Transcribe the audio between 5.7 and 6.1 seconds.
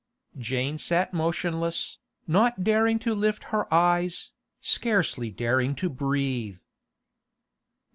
to